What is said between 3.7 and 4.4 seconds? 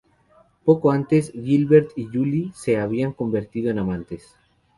amantes.